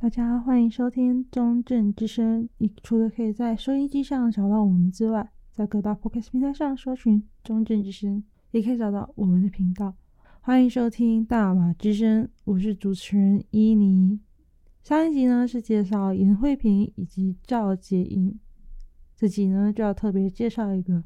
[0.00, 2.48] 大家欢迎收听中正之声。
[2.58, 8.22] 你除了可以在收音机上找到我们之外，在各大 Podcast 平台上搜寻中正之声，
[8.52, 9.92] 也可以找到我们的频道。
[10.40, 14.20] 欢迎收听大马之声，我是主持人伊妮。
[14.84, 18.38] 上一集呢是介绍颜慧萍以及赵洁莹，
[19.16, 21.02] 这集呢就要特别介绍一个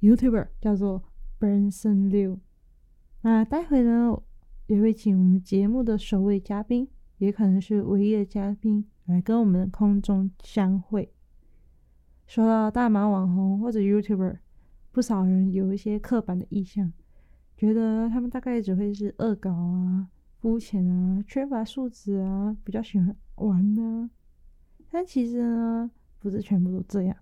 [0.00, 1.04] YouTuber，叫做
[1.38, 2.40] Benson Liu。
[3.20, 4.20] 那待会呢
[4.66, 6.88] 也会请我们节目的首位嘉宾。
[7.20, 11.12] 也可能是唯一的嘉宾来跟我们空中相会。
[12.26, 14.38] 说到大马网红或者 YouTuber，
[14.90, 16.90] 不少人有一些刻板的印象，
[17.58, 24.10] 觉得他们大概只会是恶搞啊、肤浅啊、缺乏素质啊，比较喜欢玩呢。
[24.90, 27.14] 但其实呢，不是全部都这样，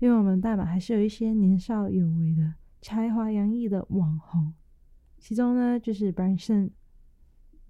[0.00, 4.52] 因为我们大马还是有一些年少有为的、才华洋溢的网红，
[5.18, 6.70] 其中呢就是 Benson。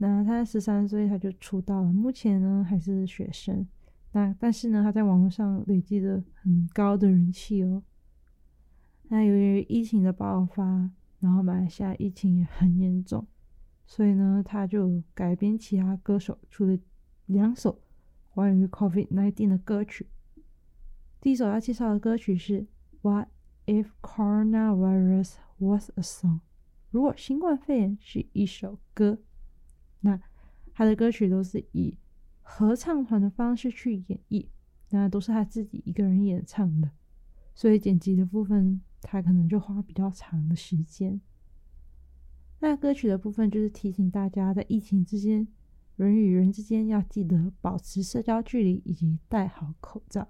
[0.00, 3.66] 那他十三岁他就出道了，目前呢还是学生。
[4.12, 7.82] 那但是呢，他在网络上累积了很高的人气哦。
[9.08, 13.26] 那由于疫情的爆发，然后马来西亚疫情也很严重，
[13.86, 16.78] 所以呢，他就改编其他歌手出了
[17.26, 17.80] 两首
[18.30, 20.06] 关于 COVID-19 的歌曲。
[21.20, 22.60] 第一首要介绍的歌曲是
[23.02, 23.28] 《What
[23.66, 26.36] If Coronavirus Was a Song》，
[26.92, 29.18] 如果新冠肺炎是一首歌。
[30.00, 30.20] 那
[30.72, 31.96] 他的歌曲都是以
[32.42, 34.46] 合唱团的方式去演绎，
[34.90, 36.90] 那都是他自己一个人演唱的，
[37.54, 41.20] 所以剪辑的部分他可能就花比较长的时间。
[42.60, 45.46] 那歌曲的部分就是提醒大家，在疫情之间，
[45.96, 50.28] 人与人之间要记得保持社交距离以及戴好口罩。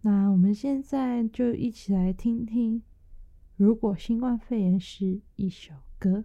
[0.00, 2.82] 那我们现在就一起来听听，
[3.56, 6.24] 如果新冠肺炎是一首歌。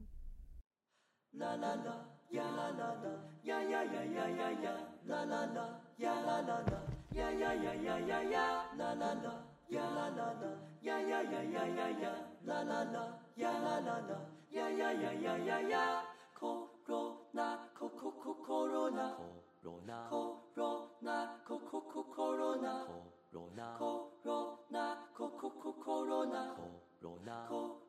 [1.36, 1.96] la la la,
[2.32, 3.12] ya la la la,
[3.44, 4.74] ya ya ya ya ya ya,
[5.08, 5.66] la la la,
[5.98, 6.80] ya la la la,
[7.16, 9.34] ya ya ya ya ya ya, la la la,
[9.70, 12.14] ya la la la, ya ya ya ya ya ya,
[12.46, 13.04] la la la,
[13.36, 14.18] ya la la la,
[14.52, 16.04] ya ya ya ya ya ya,
[16.40, 19.16] corona, co co co corona,
[19.62, 27.83] corona, corona, co co co corona, corona, corona, co co co corona, corona, corona.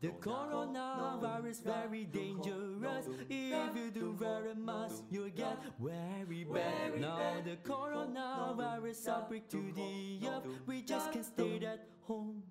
[0.00, 3.06] The coronavirus very dangerous.
[3.28, 7.00] If you do wear a mask, you'll get very bad.
[7.00, 10.46] Now the coronavirus outbreak to the earth.
[10.66, 12.42] We just can't stay at home.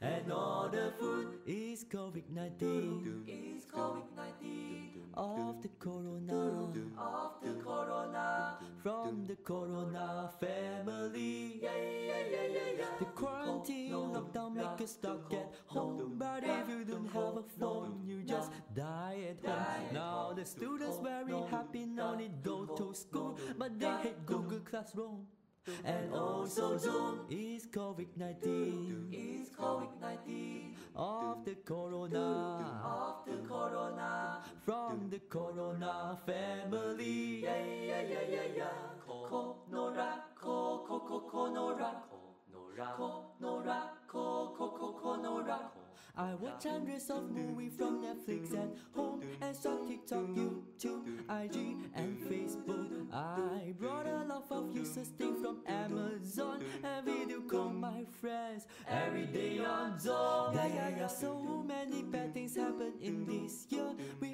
[0.00, 3.28] And all the food is COVID-19.
[3.28, 6.68] Is COVID-19 of the corona,
[6.98, 11.60] of the corona, from the corona family.
[11.62, 12.84] Yeah, yeah, yeah, yeah, yeah.
[12.98, 18.02] The quarantine lockdown make us stuck at home, but if you don't have a phone,
[18.04, 19.94] you just die at home.
[19.94, 25.26] Now the students very happy, now they go to school, but they hate Google Classroom.
[25.84, 32.80] And also Zoom is COVID-19 Is COVID-19 Of the Corona.
[32.84, 34.42] Of the Corona.
[34.64, 37.44] From the Corona family.
[37.44, 38.94] Yeah, yeah, yeah, yeah, yeah.
[39.06, 41.92] Conora, co, co, co, conora
[42.76, 45.58] Conora, co, co, co, conora
[46.16, 52.16] I watch hundreds of movies from Netflix at home and some TikTok, YouTube, IG, and
[52.30, 53.12] Facebook.
[53.12, 54.06] I brought
[54.50, 60.54] of useless things from Amazon and video call my friends every day on Zoom.
[60.54, 61.06] Yeah, yeah, yeah.
[61.06, 63.94] So many bad things happen in this year.
[64.20, 64.33] We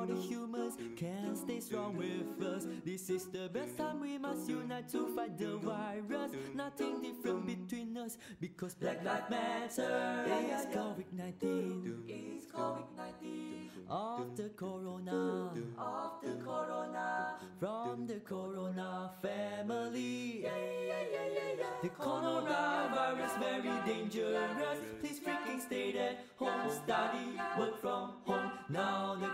[0.00, 2.66] all the humans can stay strong with us.
[2.84, 6.32] This is the best time we must unite to fight the virus.
[6.54, 10.24] Nothing different between us because Black Lives Matter.
[10.26, 10.72] Yeah, yeah, yeah.
[10.72, 20.50] COVID-19 is COVID-19 of the corona of the corona from the corona family yeah,
[20.86, 21.66] yeah, yeah, yeah, yeah.
[21.82, 29.30] the coronavirus very dangerous please freaking stay at home study work from home now the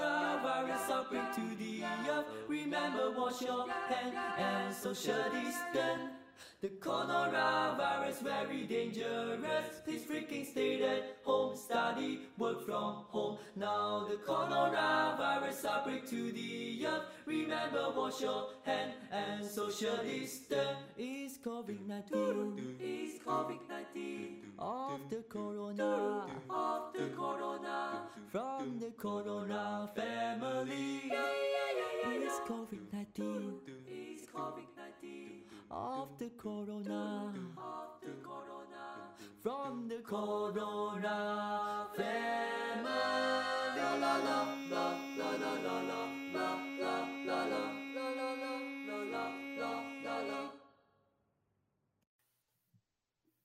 [0.00, 2.26] coronavirus outbreak to the earth.
[2.48, 6.19] Remember wash your hand and social distance
[6.60, 9.80] the coronavirus very dangerous.
[9.84, 13.38] Please freaking stay at home, study, work from home.
[13.56, 17.04] Now the coronavirus outbreak to the earth.
[17.26, 20.52] Remember, wash your hand and social distance.
[20.52, 22.80] Uh, is COVID-19?
[22.80, 24.50] Is COVID-19?
[24.58, 31.00] Of the corona, of the corona, from the corona family.
[31.06, 31.70] Yeah, yeah,
[32.04, 32.89] yeah, yeah, Is COVID-19?
[36.20, 37.32] the corona.
[39.42, 42.84] From the corona family.
[43.76, 44.38] La la la
[44.68, 46.00] la la la la.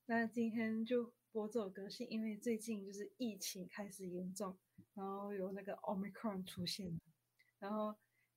[0.08, 4.56] 那今天就播这首歌，是因为最近就是疫情开始严重，
[4.94, 7.00] 然后有那个 Omicron 出现，
[7.58, 7.96] 然后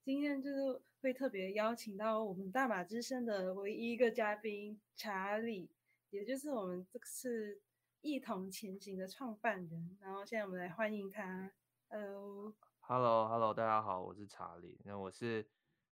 [0.08, 5.70] 今天就是会特别邀请到我们大马之声的唯一一个嘉宾查理，
[6.08, 7.60] 也就是我们这次
[8.00, 9.98] 一同前行的创办人。
[10.00, 11.52] 然后现在我们来欢迎他。
[11.90, 14.80] Hello，Hello，Hello，大家好，我是查理。
[14.86, 15.46] 那我是。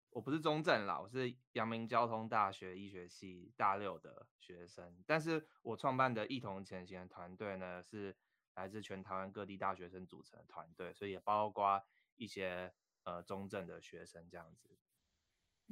[0.09, 5.03] 我不是中正啦，我是阳明交通大学医学系大六的学生。
[5.05, 8.17] 但是我创办的一同前行的团队呢，是
[8.55, 11.83] 来自全台湾各地大学生组成的团队，所以也包括
[12.15, 12.73] 一些
[13.07, 14.69] 呃中正的学生这样子。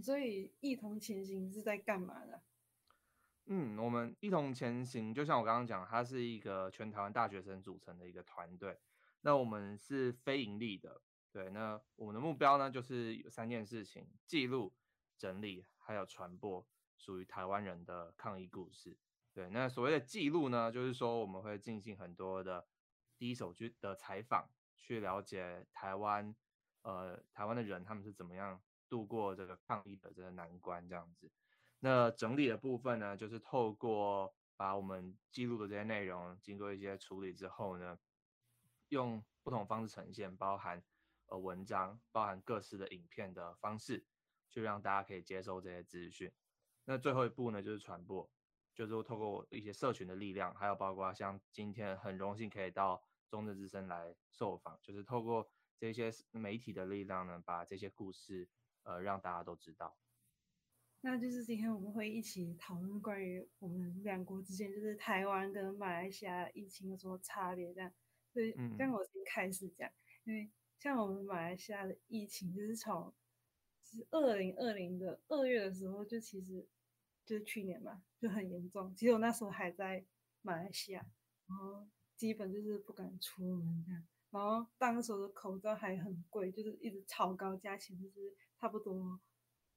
[0.01, 2.41] 所以一同前行是在干嘛的？
[3.47, 8.79] 嗯，我们一同前行就像我刚刚讲，它是一个全台湾大学生组成的一个团队。
[9.21, 11.01] 那我们是非盈利的。
[11.31, 14.73] 对，那我们的目标呢，就是有三件事情：记录、
[15.17, 16.65] 整理，还有传播
[16.97, 18.97] 属于台湾人的抗疫故事。
[19.33, 22.65] 对，那所谓的记录呢，就是说我们会进行很多的
[23.17, 26.33] 第一手去的采访，去了解台湾，
[26.85, 31.31] 呃，台湾的人他们是怎么样度过这个抗疫的这个难关，这样子。
[31.79, 37.97] 那整理的部分呢，就是透过把我们记录的这些内容，经过一些处理之后呢，
[38.89, 40.83] 用不同方式呈现，包含。
[41.27, 44.05] 呃，文章包含各式的影片的方式，
[44.47, 46.31] 去让大家可以接收这些资讯。
[46.83, 48.29] 那最后一步呢，就是传播，
[48.75, 55.49] 就是透过一些社群的力量，还有包括像今天很荣幸可以到中正之声来受访，就是透过
[55.79, 58.47] 这些媒体的力量呢，把这些故事
[58.83, 59.97] 呃让大家都知道。
[61.01, 67.91] 那就是今天我们会一起讨论关于我们两国之间，就是台湾跟马来西亚疫情有什么差别这样。
[68.31, 69.91] 所以，像我先开始讲，
[70.23, 70.51] 因为。
[70.77, 73.11] 像我们马来西亚的疫情，就是从
[73.81, 76.67] 是二零二零的二月的时候，就其实
[77.25, 78.93] 就是去年嘛，就很严重。
[78.93, 80.05] 其实我那时候还在
[80.41, 81.03] 马来西亚，
[81.47, 84.05] 然后基本就是不敢出门这样。
[84.35, 89.19] 然后当时的口罩还很贵，就是一直超高价钱，就是差不多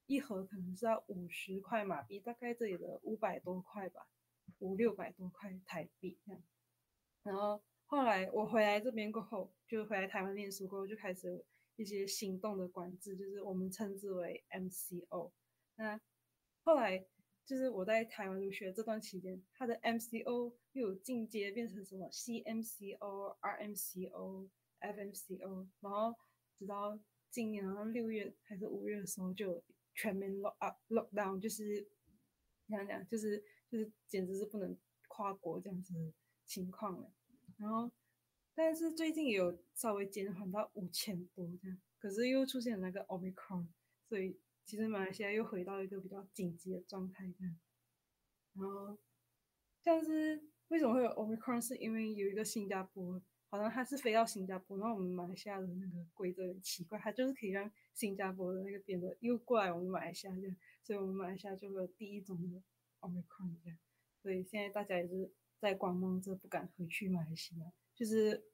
[0.07, 4.09] 一盒可能是要五十块马币，大概这里的五百多块吧，
[4.59, 6.43] 五六百多块台币这样。
[7.23, 7.63] 然后。
[7.91, 11.43] 后来我回来这边过后，就回来台湾念书过后，就开始
[11.77, 15.33] 一些行动的管制，就是我们称之为 MCO。
[15.77, 15.99] 那
[16.65, 17.07] 后来
[17.49, 24.49] 就是我在台湾留学这段期间，它的 MCO 又有进阶变成什么 CMCO、RMCO、
[24.81, 26.15] FMCO，然后
[26.59, 27.01] 直到
[27.31, 29.65] 今年好像六月还是五月的时候，就
[29.95, 31.89] 全面 lock up lockdown，就是
[32.67, 34.77] 你想讲，就是就是简直是不能
[35.09, 36.13] 跨国这样子的
[36.45, 37.11] 情况了。
[37.57, 37.91] 然后，
[38.55, 43.69] 但是最近也有稍微减缓到五千多这样，可是又出现了那个 Omicron，
[44.07, 44.39] 所以
[44.69, 47.59] 其实马来西亚又回到一个比较紧急的状态这样。
[48.53, 48.99] 然后，
[49.81, 53.19] 像是为什么会有 Omicron，是因为有一个新加坡，
[53.49, 62.63] 好像他是飞到新加坡，然后我们马来西亚的那个规则很奇怪，他就是可以让新加坡的那个变得又过来我们马来西亚这样，所以我们马来西亚就会有第一种的
[63.01, 63.79] Omicron 这样，
[64.21, 65.33] 所以现在大家也是。
[65.61, 68.45] 在观望着，不敢回去马来西亚，就是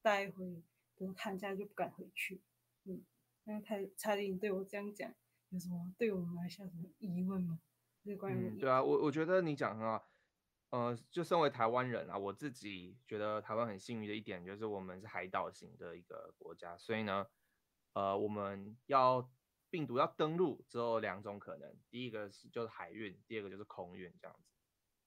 [0.00, 0.62] 待会
[0.94, 2.40] 等寒假就不敢回去。
[2.84, 3.04] 嗯，
[3.42, 5.12] 那他查理，对我这样讲，
[5.54, 7.60] 有什么对我们来西亚什么疑问吗？
[8.02, 10.06] 就是关于、嗯、对啊，我我觉得你讲很好。
[10.70, 17.26] 呃，就身为台湾人啊，我自己觉得台湾很幸运的一点就是我们是海岛型的一个国家，所以呢，
[17.92, 19.30] 呃，我们要
[19.70, 24.52] 病毒要登陆只有两种可能，第一个是就是海运，第二个就是空运这样子。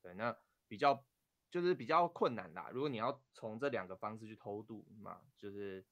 [0.01, 0.37] 对，那
[0.67, 1.05] 比较。
[1.49, 5.83] 就是比较困难啦，如果你要从这两个方式去偷渡嘛，就是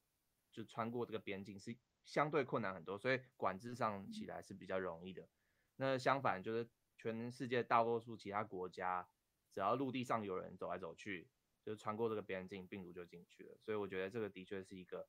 [0.52, 1.74] 就穿过这个边境是
[2.06, 5.28] 相对困难很多，所以管制上起来是比较容易的。
[5.76, 9.06] 那相反，就是全世界大多数其他国家，
[9.52, 11.28] 只要陆地上有人走来走去，
[11.62, 13.58] 就是穿过这个边境，病毒就进去了。
[13.60, 15.06] 所以我觉得这个的确是一个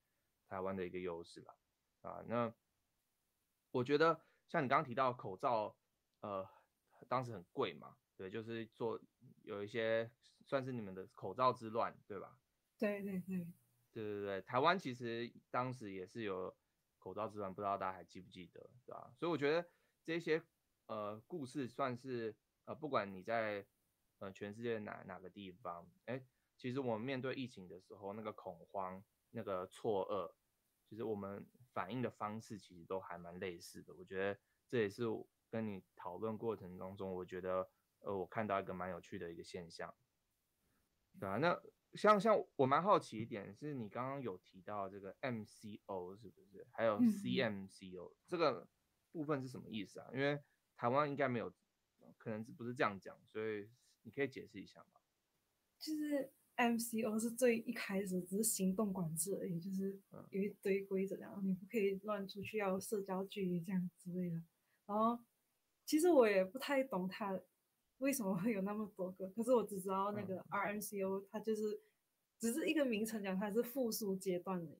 [0.50, 1.56] 台湾的一个优势吧。
[2.02, 2.54] 啊，那
[3.72, 5.78] 我觉得像你刚刚提到口罩，
[6.20, 6.46] 呃，
[7.08, 9.00] 当时很贵嘛，对，就是做
[9.44, 10.12] 有一些。
[10.46, 12.40] 算是你们的口罩之乱，对吧？
[12.78, 13.46] 对对对，
[13.92, 16.56] 对对对，台湾其实当时也是有
[16.98, 19.12] 口罩之乱，不知道大家还记不记得，对吧？
[19.16, 19.70] 所以我觉得
[20.04, 20.42] 这些
[20.88, 22.36] 呃故事算是
[22.66, 23.66] 呃，不管你在
[24.20, 26.26] 呃全世界哪哪个地方，哎，
[26.56, 30.34] 其实我们面对疫情的时候，那个恐慌、那个错愕，
[30.90, 33.94] 其实我们反应的方式其实都还蛮类似的。
[33.94, 35.04] 我觉得这也是
[35.50, 39.96] 跟你讨论过程当中，我觉得呃我看到一个蛮有趣的一个现象。
[41.20, 41.62] 对啊，那
[41.94, 46.66] 像像我蛮好奇一点，是你刚刚有提到这个 MCO 是不是？
[46.72, 48.68] 还有 CMCO、嗯、这个
[49.12, 50.10] 部分是什么意思啊？
[50.14, 50.40] 因为
[50.76, 51.52] 台湾应该没有，
[52.18, 53.70] 可能是不是这样讲，所以
[54.04, 55.00] 你可以解释一下吗？
[55.80, 60.00] 就是 MCO 是最一开始只是行动管制而已，就是
[60.32, 64.36] 有一堆规则，然后你不可以乱出去，要社交距离这样之类的。
[64.86, 65.20] 然后
[65.86, 67.40] 其实我也不太懂它
[68.00, 71.82] 为什么会有那么多个，可是我只知道那个 RMCO 它就是
[72.40, 74.78] 只是一个名称讲它是复苏阶段的，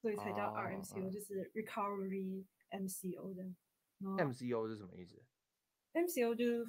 [0.00, 3.56] 所以才叫 RMCO，就是 Recovery MCO 这样。
[4.00, 5.20] MCO 是什么意思
[5.92, 6.68] ？MCO 就是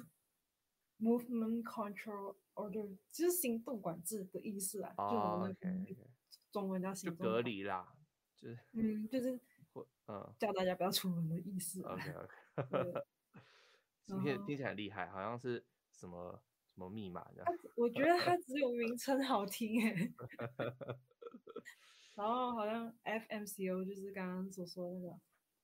[0.98, 4.92] Movement Control Order，就是行动管制的意思啊。
[4.96, 6.06] Oh, 就我们 okay, okay.
[6.50, 7.94] 中文叫行动就隔离啦，
[8.40, 9.38] 就是嗯，就是
[10.08, 11.80] 嗯，叫大家不要出门的意思。
[11.82, 12.02] OK
[12.56, 13.04] OK，
[14.10, 16.42] 今天听起来很厉害，好像是什么
[16.74, 17.46] 什么密码这样。
[17.76, 20.12] 我觉得它只有名称好听哎。
[22.16, 25.18] 然后好像 FMCO 就是刚刚所说的那个。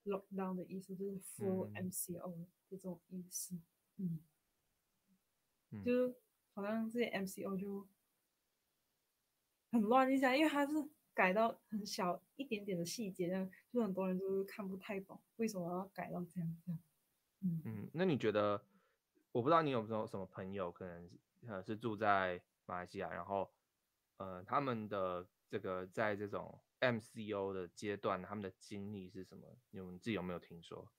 [0.07, 3.57] Lockdown 的意思就是 full MCO 这种意思，
[3.97, 4.21] 嗯，
[5.73, 6.15] 嗯，就
[6.55, 7.89] 好像这些 MCO 就
[9.73, 10.75] 很乱一下，因为它是
[11.13, 16.81] 改到很小一点点的细节，这样就很多人就是看不太懂为什么要改到这样这样。
[17.47, 18.61] 嗯嗯，那你觉得，
[19.33, 21.11] 我不知道你有没有什么朋友可能
[21.47, 23.51] 呃是住在马来西亚，然后
[24.17, 26.61] 呃他们的这个在这种。
[26.79, 29.59] MCO 的阶段，他们的经历是什么？
[29.71, 30.93] 你们自己有没有听说？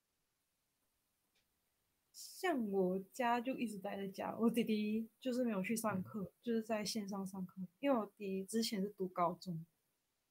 [2.11, 7.61] 像我家就一直待在家，我弟弟就是没有去上课，嗯、就是在线上上课。
[7.79, 9.63] 因为我弟弟之前是读高中，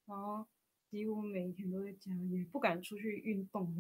[0.07, 0.45] 然后
[0.91, 3.73] 几乎每一天都在家，也不敢出去运动。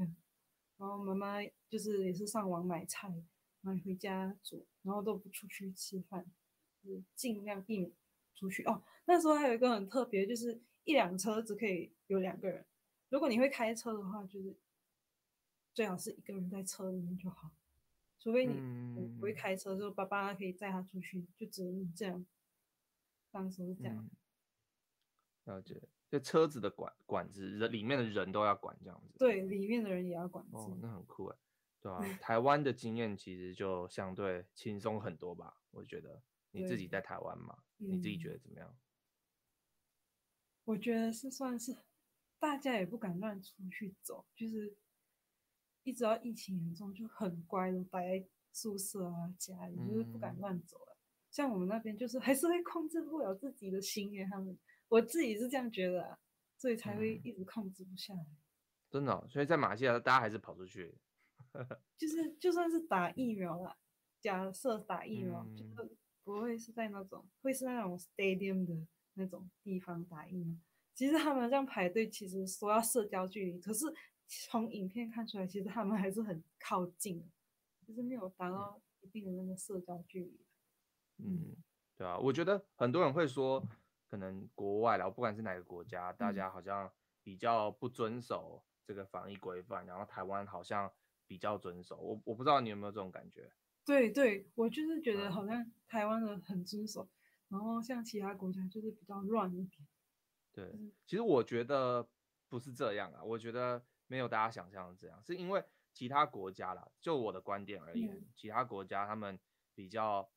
[0.78, 1.36] 然后妈妈
[1.68, 3.12] 就是也是上网买菜，
[3.60, 6.24] 买回家煮，然后都不出去吃饭，
[6.82, 7.92] 就是尽量避免
[8.34, 8.62] 出去。
[8.64, 10.60] 哦，那时候还有一个很特别，就是。
[10.86, 12.64] 一辆车只可以有两个人，
[13.08, 14.54] 如果你会开车的话，就是
[15.74, 17.50] 最好是一个人在车里面就好。
[18.20, 18.54] 除非你
[19.16, 22.24] 不会开车，就爸爸可以载他出去，就只能这样。
[23.32, 23.96] 当时是这样。
[23.96, 24.10] 嗯、
[25.46, 25.82] 了解，
[26.16, 29.18] 就车子的管管子，人里面的人都要管这样子。
[29.18, 30.44] 对，里面的人也要管。
[30.52, 31.36] 哦，那很酷哎，
[31.80, 32.18] 对吧、啊？
[32.20, 35.60] 台湾的经验其实就相对轻松很多吧？
[35.70, 38.76] 我觉得你自己在台湾嘛，你自己觉得怎么样？
[40.64, 41.76] 我觉得是算是，
[42.38, 44.76] 大家也不敢乱出去走，就是
[45.84, 50.96] 一直到疫情严重就很乖的待在宿舍啊家里，就是不敢乱走了。
[51.30, 56.18] 像我们那边就是还是会控制不了自己的心耶，他们我自己是这样觉得啊，
[56.56, 58.26] 所以才会一直控制不下来。
[58.90, 60.94] 真的哦，所以在马来西亚大家还是跑出去，
[61.96, 63.76] 就是就算是打疫苗了，
[64.20, 68.86] 假设打疫苗，就是不会是在那种会是那种 stadium 的。
[69.18, 70.54] 那种地方打疫苗，
[70.92, 73.86] 其实他们这样排队，其实说要社交距离，可是
[74.28, 77.26] 从影片看出来，其实他们还是很靠近，
[77.88, 80.38] 就是没有达到一定的那个社交距离。
[81.16, 81.56] 嗯，
[81.96, 83.66] 对啊，我觉得很多人会说，
[84.08, 90.92] 可能国外啦，不管是哪个国家，大家好像比较不遵守这个防疫规范，然后台湾好像
[91.26, 91.96] 比较遵守。
[91.98, 93.50] 我我不知道你有没有这种感觉？
[93.84, 97.08] 对对，我就是觉得好像台湾的很遵守。
[97.48, 99.86] 然后像其他国家就是比较乱一点。
[100.52, 100.72] 对，
[101.06, 102.08] 其实我觉得
[102.48, 109.38] 不是这样啊，我觉得没有大家想象的这样，是因为其他国家啦，就我的观点而言，嗯、其他国家他们
[109.74, 110.28] 比较，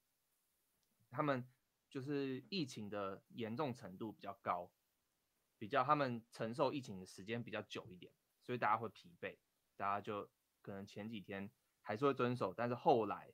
[1.09, 1.43] 他们
[1.89, 4.71] 就是疫情的严重程度比较高，
[5.57, 9.37] 比较他们承受疫情的时间比较久一点，所以大家会疲惫，
[9.75, 10.29] 大家就
[10.61, 13.33] 可能前几天还是会遵守，但是后来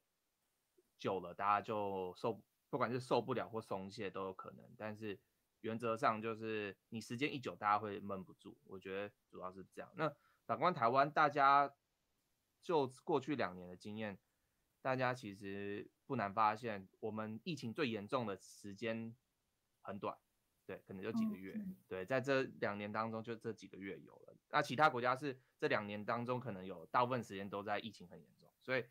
[0.98, 2.42] 久了，大家就受。
[2.68, 5.18] 不管是受不了或松懈都有可能，但是
[5.62, 8.58] 原则上就是你时间一久，大家会闷不住。
[8.66, 9.90] 我觉得主要是这样。
[9.96, 10.14] 那
[10.46, 11.74] 反观台湾，大家
[12.62, 14.20] 就过去两年的经验，
[14.86, 19.16] 大家其实不难发现，我们疫情最严重的时间
[19.82, 20.16] 很短，
[20.68, 21.60] 对，可能就几个月。
[21.88, 24.38] 对，在这两年当中，就这几个月有了。
[24.50, 28.86] 那其他国家是这两年当中，可能有大部分时间都在疫情很严重，所以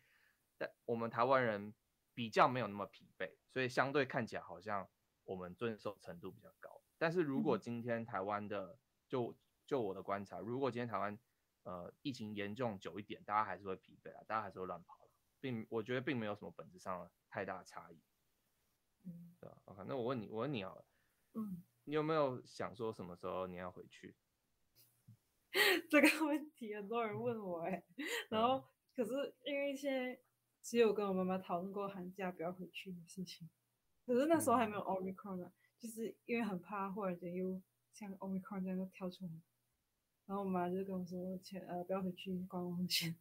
[0.57, 1.73] 但我们台湾人。
[2.17, 4.87] 比较没有那么疲惫，所以相对看起来好像
[5.25, 6.81] 我们遵守程度比较高。
[6.97, 9.35] 但是如果今天台湾的，就
[9.65, 11.19] 就我的观察，如果今天台湾
[11.63, 15.04] 呃疫情严重久一点，大家还是会疲惫啊，大家还是会乱跑，
[15.45, 17.99] 并我觉得并没有什么本质上的太大的差异。
[19.03, 20.85] 嗯，对吧？OK，那我问你，我问你好了，
[21.33, 24.15] 嗯，你有没有想说什么时候你要回去？
[25.89, 27.83] 这个问题很多人问我哎，
[28.29, 30.19] 然后可是因为现在。
[30.67, 33.47] 只有跟我妈妈讨论过寒假不要回去的事情，
[34.03, 37.61] 可是那时候还没有 Omicron 呢，就是因为很怕忽然间又
[37.93, 39.31] 像 Omicron 这样又跳出来，
[40.25, 43.15] 然后我妈就跟我说，钱呃不要回去观光钱，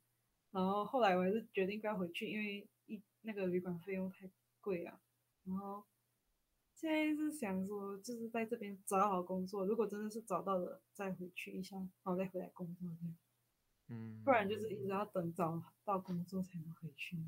[0.54, 4.30] 然后后来我还是决定不要回去，因为一那个旅馆费用太
[4.60, 5.00] 贵啊，
[5.42, 5.84] 然后
[6.72, 13.16] 现在是想说，就是在这边找好工作，如果真的是找到了，再回去一下，然后再回来工作这样。
[13.88, 17.18] 嗯，不然就是一直要等找到工作才能回去。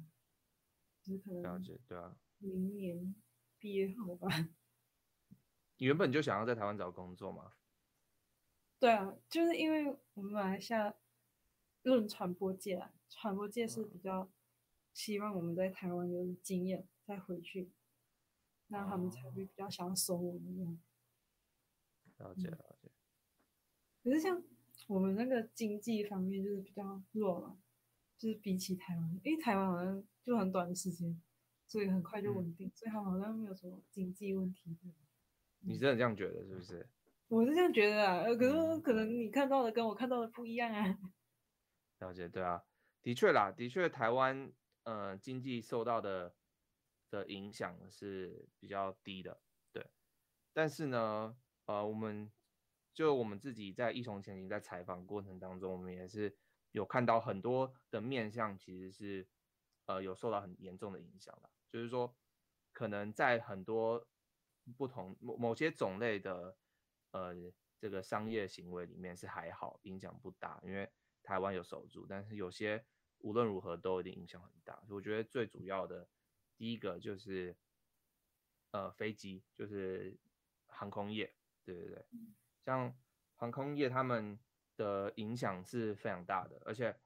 [1.02, 2.16] 就是可能了解，对啊。
[2.38, 3.12] 明年
[3.58, 4.28] 毕业后吧。
[5.78, 7.54] 你原本就想要在台湾找工作吗？
[8.78, 10.94] 对啊，就是因为我们马来西亚
[11.90, 14.28] 论传播界啊，传播界是比较
[14.92, 17.70] 希望我们在台湾有经验再回去，
[18.68, 20.78] 那他们才会比较想要收我们这样。
[22.18, 22.90] 了解了解。
[24.02, 24.42] 可是像
[24.88, 27.56] 我们那个经济方面就是比较弱嘛，
[28.18, 31.20] 就是比起台湾，因为台湾好像就很短的时间，
[31.66, 34.76] 所以很快就稳定，嗯、所以他们好像没有什么经济问题。
[35.60, 36.88] 你真的这样觉得是不是？
[37.28, 40.98] 我是这样觉得啊，可是可能你看到的跟我看到的不一样啊。
[41.98, 42.62] 了解，对啊，
[43.02, 44.52] 的确啦，的确台湾
[44.84, 46.36] 呃经济受到的
[47.10, 49.40] 的影响是比较低的，
[49.72, 49.90] 对。
[50.52, 51.36] 但是呢，
[51.66, 52.32] 呃，我们
[52.92, 56.36] 就我们自己在一同前行在采访过程当中，我们也是
[56.72, 59.28] 有看到很多的面向其实是
[59.86, 62.16] 呃有受到很严重的影响的，就是说
[62.72, 64.06] 可能在很多。
[64.76, 66.58] 不同某某些种类的，
[67.12, 67.32] 呃，
[67.78, 70.90] 这个商业行为里面是还好，影响不大，因为
[71.26, 72.06] 台湾有守住。
[72.08, 72.84] 但是有些
[73.18, 74.82] 无论如何都有点影响很大。
[74.88, 76.08] 我觉得最主要的
[76.56, 77.56] 第一个就是，
[78.70, 80.16] 呃，飞机就是
[80.68, 82.06] 航空业，对对对，
[82.62, 82.96] 像
[83.34, 84.38] 航空业他们
[84.76, 86.62] 的影响是非常大的。
[86.64, 86.96] 而且，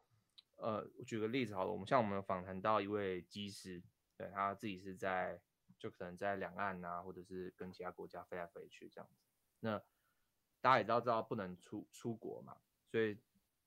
[0.56, 3.82] 呃，我举个例子好了，我们像我们访谈到一位机师，
[4.16, 5.40] 对，他自己是在。
[5.78, 9.24] 就可能在两岸啊，或者是跟其他国家飞来飞去这样子。
[9.60, 9.78] 那
[10.60, 12.60] 大家也都知道不能出出国嘛，
[12.90, 13.18] 所以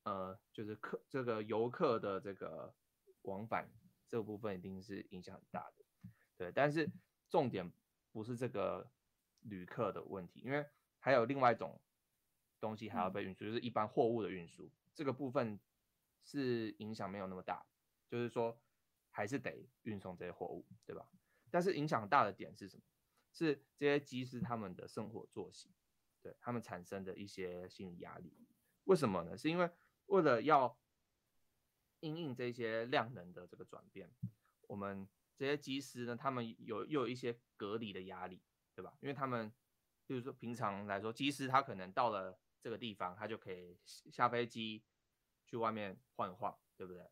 [0.04, 2.76] 呃，就是客这个游客的这个
[3.24, 3.72] 往返
[4.08, 5.86] 这个部分一定是影响很大的。
[6.38, 6.92] 对，但是
[7.30, 7.72] 重点
[8.12, 8.92] 不是这个
[9.40, 10.66] 旅客的问题，因为
[11.00, 11.82] 还有另外一种
[12.60, 14.72] 东西还要被运输，就是一般货物的运输。
[14.94, 15.60] 这个部分
[16.24, 17.66] 是影响没有那么大，
[18.08, 18.62] 就是说
[19.10, 21.08] 还是得运送这些货物，对吧？
[21.50, 22.84] 但是影响大的点是什么？
[23.32, 25.74] 是这些机师他们的生活作息，
[26.22, 28.38] 对他们产生的一些心理压力。
[28.84, 29.38] 为什么呢？
[29.38, 29.70] 是因为
[30.08, 30.78] 为了要
[32.00, 34.12] 因应这些量能的这个转变，
[34.68, 38.42] 我们这些机师呢，他们有又有一些隔离的压力，
[38.76, 38.96] 对吧？
[39.00, 39.52] 因为他们
[40.06, 44.84] 就是说平常来说，机师他可能到了这个地方，他就可以下飞机
[45.46, 47.10] 去外面晃一晃，对不对？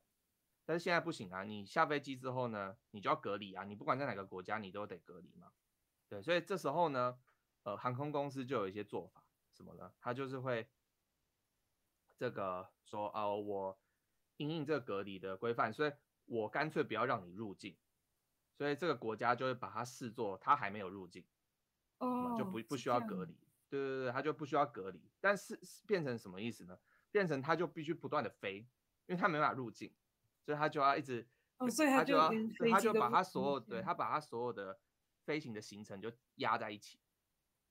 [0.64, 1.44] 但是现在不行啊！
[1.44, 3.64] 你下飞机之后呢，你就要隔离啊！
[3.64, 5.52] 你不管在哪个国家，你都得隔离嘛。
[6.08, 7.20] 对，所以这时候呢，
[7.64, 9.92] 呃，航空公司就有一些做法，什么呢？
[10.00, 10.70] 他就是会
[12.22, 13.82] 这个说啊，我
[14.38, 15.92] 因应这个隔离的规范，所以
[16.26, 17.76] 我干脆不要让你入境，
[18.54, 21.26] 所以这个国家就会把它视作他还没有入境，
[21.98, 23.34] 哦，就不不需要隔离。
[23.72, 25.10] 对对对，他就不需要隔离。
[25.20, 26.78] 但是变成什么意思呢？
[27.10, 28.58] 变成他就必须不断的飞，
[29.08, 29.92] 因为他没办法入境。
[30.44, 32.30] 所以他就要一直，哦、所以他就要，
[32.70, 34.80] 他就把他所有，对，他把他所有的
[35.26, 37.00] 飞行的行程就压在一起，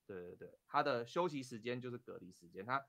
[0.07, 2.85] 对对对，他的休息时间就是隔离时间，他，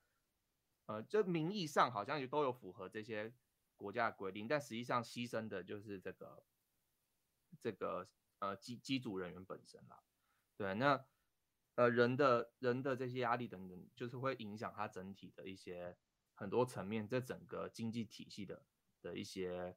[0.85, 3.33] 呃，就名义上好像也都有符合这些
[3.75, 6.43] 国家的规定，但实际上牺牲的就是这个，
[7.61, 10.03] 这个呃机机组人员本身啦，
[10.57, 11.05] 对，那
[11.75, 15.97] 呃人的人的这些压力等等，就是会影响他整体的一些
[16.33, 18.65] 很多层面，这整个经济体系的。
[19.03, 19.75] 的一些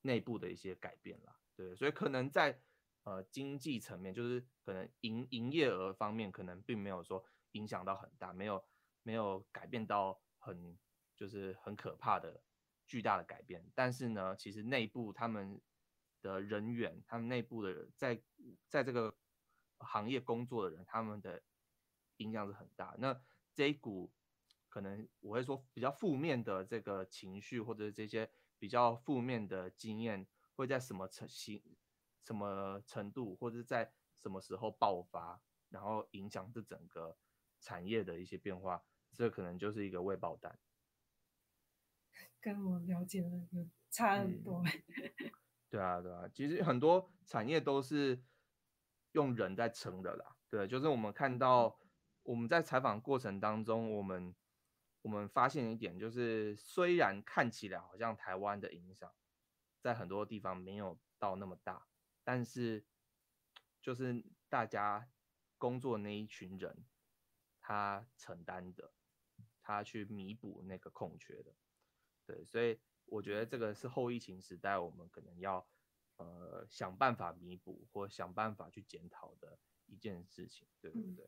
[0.00, 2.62] 内部的一些改变啦，对，所以可能在
[3.02, 8.64] 呃经济层面，就是可能营营业额方面，可能并没有说影响到很大，没有
[9.02, 10.78] 没有改变到很
[11.16, 12.42] 就是很可怕的
[12.86, 13.68] 巨大的改变。
[13.74, 15.60] 但是呢，其实内部他们
[16.20, 18.22] 的人员，他们内部的人在
[18.68, 19.16] 在这个
[19.78, 21.42] 行业工作的人，他们的
[22.18, 22.94] 影响是很大。
[22.98, 23.20] 那
[23.54, 24.12] 这一股
[24.68, 28.30] 可能我会说比较负面的这个情绪，或者是这些。
[28.56, 31.76] 比较负面的经验会在什么程度、
[32.22, 37.14] 什么程度，或者在什么时候爆发，然后影响这整个
[37.60, 38.82] 产业的一些变化，
[39.14, 40.58] 这可能就是一个未爆弹。
[42.40, 44.62] 跟我了解的有差很多。
[44.62, 45.32] 嗯。
[45.70, 48.22] 对啊，对啊，其实很多产业都是
[49.12, 50.36] 用人在撑的啦。
[50.50, 51.78] 对，就是我们看到
[52.22, 54.34] 我们在采访过程当中，我们。
[55.02, 59.12] 我们发现一点，就是虽然看起来好像台湾的影响
[59.82, 61.86] 在很多地方没有到那么大，
[62.24, 62.86] 但是
[63.82, 65.06] 就是大家
[65.58, 66.86] 工作那一群人，
[67.60, 68.94] 他承担的，
[69.64, 71.54] 他去弥补那个空缺的，
[72.26, 75.66] 对，所以我觉得这个是后疫情时代我们可能要
[76.16, 81.24] 呃想办法弥补或想办法去检讨的一件事情，对不对？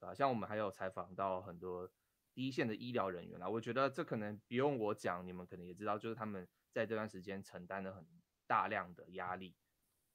[0.00, 1.88] 啊、嗯，像我们还有采访到很多
[2.34, 8.04] 第一线的医疗人员啦，我觉得这可能不用我讲，你们可能也知道，就是他们在这段时间承担了很
[8.46, 9.56] 大量的压力，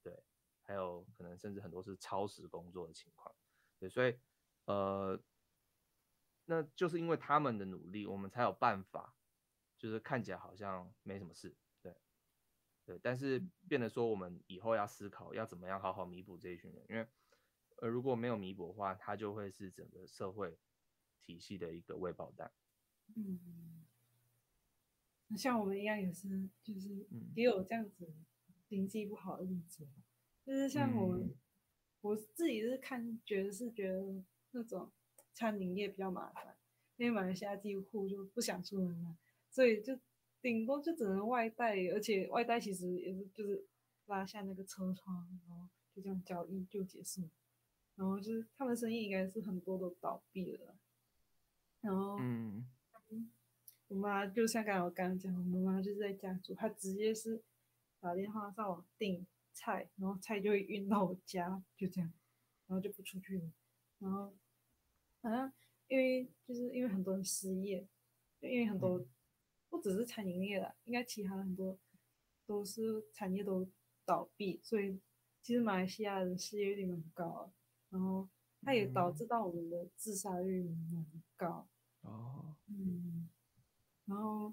[0.02, 0.22] 对，
[0.62, 3.34] 还有可能甚至很多是超时工作的情况，
[3.78, 4.18] 对，所以
[4.66, 5.18] 呃，
[6.46, 9.14] 那就是因为他们的努力，我们才有办法，
[9.78, 11.54] 就是看起来好像没什么事。
[11.80, 11.94] 对，
[12.84, 17.06] 对但是变得说，我们以后要思考要怎么样好好弥补这一群人，因为
[17.76, 20.58] 呃如果没有弥补的话，他就会是整个社会
[21.20, 22.52] 体系的一个未爆弹。
[23.14, 23.84] 嗯，
[25.28, 28.12] 那像我们一样也是，就是也有这样子
[28.66, 30.02] 经济不好的例子，嗯、
[30.46, 31.20] 就是像我
[32.00, 34.90] 我自己是看觉得是觉得那种
[35.34, 36.56] 餐饮业比较麻烦，
[36.96, 39.16] 因为马来西亚几乎就不想出门了，
[39.50, 39.98] 所以就。
[40.42, 43.64] 顶多就只能外带，而且外带其实也是就是
[44.06, 47.22] 拉下那个车窗，然后就这样交易就结束。
[47.94, 50.74] 然后就是他们生意应该是很多都倒闭了。
[51.80, 52.66] 然后，嗯，
[53.86, 57.40] 我妈就像刚才我刚刚讲，我妈妈就是在家煮，她直接是
[58.00, 62.12] 打电话上网订菜，然后菜就会运到我家，就这样，
[62.66, 63.52] 然后就不出去了。
[64.00, 64.34] 然后
[65.22, 65.50] 好像
[65.88, 67.86] 因为就是因为很多人失业，
[68.38, 69.02] 就因为很多。
[69.70, 71.78] 不只是餐饮业的，应该其他很多
[72.44, 73.66] 都是产业都
[74.04, 75.00] 倒闭，所以
[75.40, 77.50] 其实马来西亚的失业率蛮高，
[77.88, 78.28] 然后
[78.60, 81.06] 它也导致到我们的自杀率蛮
[81.36, 81.66] 高。
[82.02, 83.30] 哦，嗯，
[84.04, 84.52] 然后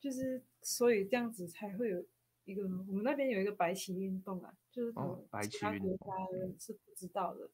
[0.00, 2.02] 就是所以这样子才会有
[2.44, 7.50] 一个我们那边有一个白旗运动啊，就是可能其他国家人是不知道的。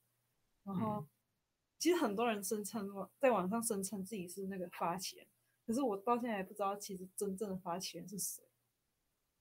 [0.62, 1.04] 然后
[1.85, 5.27] 其实很多人声称在网上声称自己是那个发起人。
[5.66, 8.42] 可是我到现在还不知道，其实真正的发起人是谁。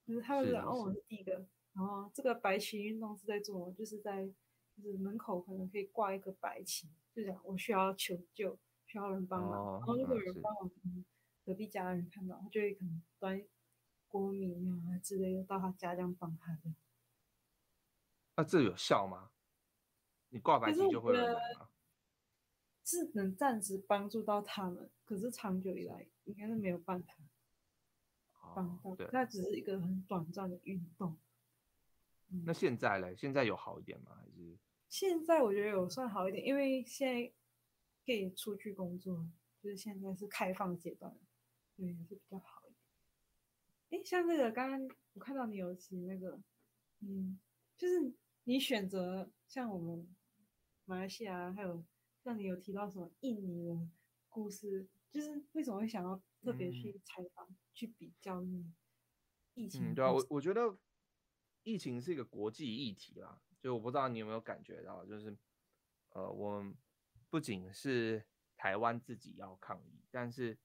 [0.05, 1.45] 就是他们讲，哦，我是第一个。
[1.71, 4.25] 然后这个白旗运动是在做，就是在
[4.75, 9.51] 就是门口可能可以挂一个白旗，就讲我需要求救，需要人帮忙。
[9.65, 11.05] 哦、然后如果有人帮忙，
[11.45, 13.41] 隔壁家人看到，他就会可能端
[14.09, 16.75] 锅米啊之类的到他家这样帮他的。
[18.35, 19.31] 那这有效吗？
[20.27, 21.69] 你挂白旗就会有人吗？
[22.85, 27.15] 是能暂时帮助到他们，可是长久以来应该是没有办法
[28.53, 29.07] 帮到。
[29.11, 31.17] 那、哦、只是一个很短暂的运动。
[32.45, 33.15] 那现在嘞？
[33.15, 34.15] 现在有好一点吗？
[34.15, 34.57] 还是？
[34.89, 37.31] 现在我觉得有算好一点，因为现在
[38.05, 39.25] 可以出去工作，
[39.61, 41.15] 就是现在是开放阶段，
[41.77, 42.73] 对，也是比较好一
[43.89, 44.01] 点。
[44.01, 46.37] 哎，像这个刚刚我看到你有写那个，
[46.99, 47.39] 嗯，
[47.77, 50.07] 就是你选择像我们
[50.85, 51.81] 马来西亚还有。
[52.23, 53.85] 像你有提到什么印尼的
[54.29, 58.73] 故事，就是为什么会想要特别去采访、嗯、去比较呢？
[59.55, 60.77] 疫情、嗯、对啊，我我觉得
[61.63, 65.37] 疫情是一个国际议题啦，就我不知道你有没有感觉到，就是
[66.11, 66.73] 呃，我们
[67.29, 70.57] 不仅是台湾自己要抗疫，但是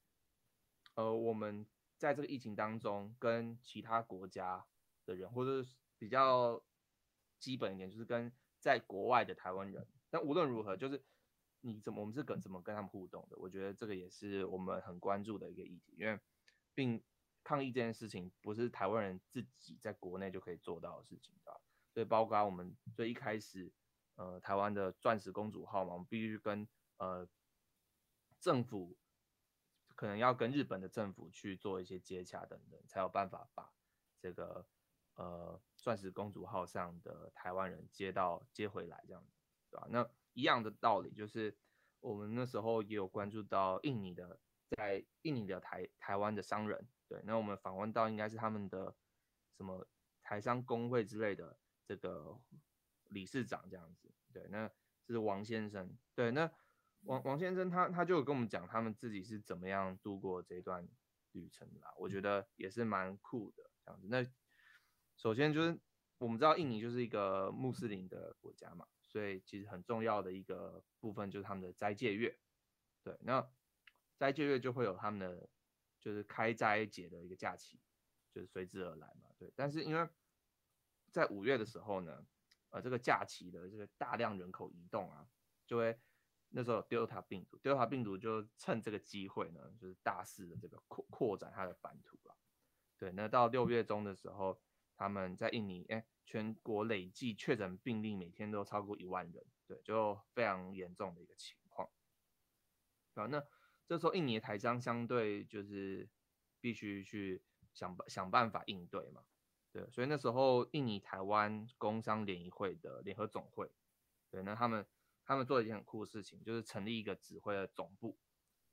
[0.95, 1.67] 呃，我们
[1.97, 4.65] 在这个疫情当中跟其他国家
[5.05, 6.63] 的人，或者是比较
[7.37, 11.03] 基本一点，就是跟在国外的台湾人，但无论如何，就是。
[11.61, 13.37] 你怎么我们是跟怎么跟他们互动的？
[13.37, 16.19] 我觉得这个也是我们很关注的一个议题，因为
[16.73, 17.03] 并
[17.43, 21.59] 抗议这件事情不是台湾人自己在国内就可以做到的事情，对吧？
[21.93, 23.71] 所以包括我们最一开始，
[24.15, 26.67] 呃，台湾的钻石公主号嘛，我们必须跟
[26.97, 27.27] 呃
[28.39, 28.95] 政府，
[29.95, 33.73] 可能要跟日本的政府去做一些接洽等等，才有办法把
[34.19, 34.65] 这个
[35.15, 39.38] 呃钻石公主号上的台湾人接到接回来，这样子，
[39.71, 39.87] 对吧？
[39.89, 41.55] 那一样的道理，就是
[41.99, 48.95] 我们那时候也有关注到印尼的，在印尼的台台湾的商人，对，那我们访问到应该是他们的
[49.57, 49.87] 什么
[50.21, 52.39] 台商工会之类的这个
[53.05, 54.67] 理事长这样子，对，那
[55.05, 56.49] 这是王先生，对，那
[57.01, 60.87] 王王先生他他就有跟我们讲他们自己是怎么样度过这段
[61.31, 64.07] 旅程啦，我觉得也是蛮酷的这样子。
[64.07, 64.25] 那
[65.17, 65.79] 首先就是
[66.19, 68.85] 我们知道印尼就是一个穆斯林的国家嘛。
[69.09, 72.39] 所以其实很重要的一个部分就是他们的斋戒月，
[73.03, 73.51] 对，那
[74.17, 75.49] 斋戒月就会有他们的
[75.99, 77.81] 就是开斋节的一个假期，
[78.31, 79.51] 就是随之而来嘛，对。
[79.55, 80.07] 但是因为
[81.11, 82.23] 在五月的时候呢，
[82.69, 85.27] 呃，这个假期的这个大量人口移动啊，
[85.65, 85.99] 就会
[86.49, 92.37] 那时候 Delta 病毒，Delta 病毒就趁这个机会呢，就是大肆的这个扩扩展它的版图了，
[92.97, 93.11] 对。
[93.13, 94.61] 那到六月中的时候，
[94.99, 96.05] 他们在印尼，哎。
[96.31, 101.89] 全国累计确诊病例每天都超过一万人，对，就非常严重的一个情况。
[103.15, 103.43] 啊，那
[103.87, 106.07] 这时候印尼的台商相对就是
[106.61, 107.41] 必须去
[107.73, 109.23] 想想办法应对嘛，
[109.71, 113.71] 对，所以那时候印尼台湾工商联谊会的联合总会，
[114.29, 114.85] 对，那他们
[115.25, 118.19] 他们做了一件很酷的事情，就是成立一个指挥的总部，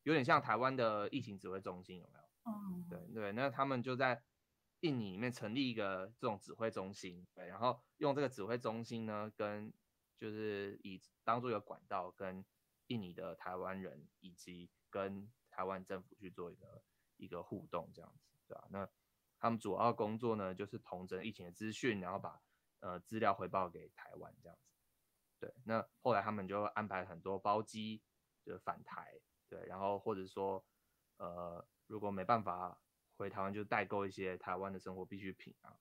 [0.02, 2.24] 有点像台湾的疫情指挥中心，有没有？
[2.52, 4.22] 嗯，对对，那他们就在
[4.80, 9.72] 印尼里面成立一个这种指挥中心，对，然后用这个指挥中心呢，跟
[10.18, 12.44] 就是以当做一个管道，跟
[12.86, 16.82] 印尼的台湾人以及跟台湾政府去做一个
[17.16, 18.66] 一个互动，这样子，对吧？
[18.70, 18.88] 那
[19.38, 22.40] 他们主要工作呢，就是统整疫情的资讯，然后把
[22.80, 24.74] 呃资料回报给台湾，这样子。
[25.38, 28.02] 对，那后来他们就安排很多包机
[28.44, 30.64] 就返台，对，然后或者说
[31.18, 32.80] 呃如果没办法
[33.16, 35.76] 回台湾，就代购一些台湾的生活必需品啊。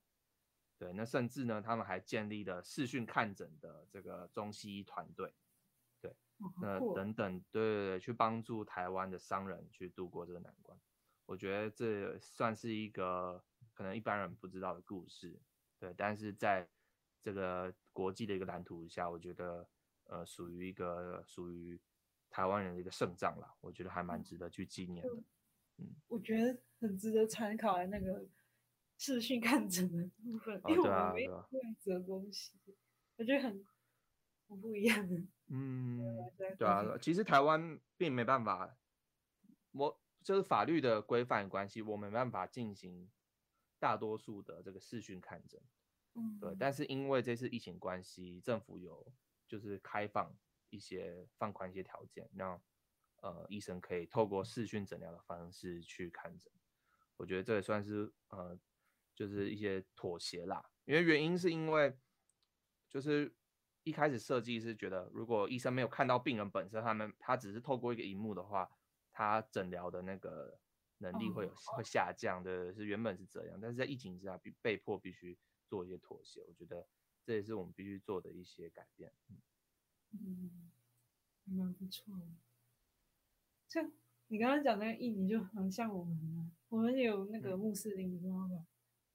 [0.78, 5.32] 对，那甚至呢，他们还建立了视讯看诊的这个中西医团队，
[6.02, 6.14] 对，
[6.60, 10.78] 那等等，对对对，去帮助台湾的商人去度过这个难关。
[11.24, 15.40] 我觉得这算是一个可能一般人不知道的故事，
[15.78, 16.68] 对，但是在
[17.22, 19.66] 这个国际的一个蓝图下，我觉得
[20.04, 21.80] 呃属于一个属于
[22.28, 25.22] 台湾人的一个胜仗啦，我觉得还蛮值得去纪念的。
[25.78, 28.26] 嗯，我觉得很值得参考的那个
[28.98, 32.52] 视讯看诊的部分，因为我们没有这样子的东西，
[33.16, 33.64] 我觉得很
[34.48, 35.22] 很不一样的。
[35.48, 36.00] 嗯，
[36.58, 38.76] 对啊，其实台湾并没办法，
[39.72, 40.00] 我。
[40.24, 43.08] 就是法律的规范关系，我没办法进行
[43.78, 45.62] 大多数的这个视讯看诊，
[46.14, 46.56] 嗯，对。
[46.58, 49.06] 但是因为这次疫情关系，政府有
[49.46, 50.36] 就是开放
[50.70, 52.60] 一些放宽一些条件，让
[53.22, 56.52] 呃医生可以透过视讯诊疗的方式去看诊。
[57.16, 58.58] 我觉得这也算是呃
[59.14, 61.98] 就是一些妥协啦，因为原因是因为
[62.88, 63.34] 就是
[63.82, 68.70] 一开始设计是觉得，如果医生没有看到病人本身，他们他只是透过一个荧幕的话。
[69.18, 70.60] 他诊疗的那个
[70.98, 76.44] 能力会有会下降的，是原本是这样，但是在疫情之下，被被迫必须做一些妥协。
[76.46, 76.86] 我觉得
[77.24, 79.10] 这也是我们必须做的一些改变。
[80.10, 80.70] 嗯，
[81.44, 82.14] 蛮不错。
[83.68, 83.90] 像
[84.28, 88.66] 你刚刚讲那个印尼就很像我们啊，我们有那个穆斯林，你知道吗？